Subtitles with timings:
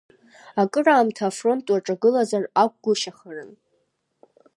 [0.61, 3.51] Акыраамҭа афронт уаҿагылазар акәгәышьахарын?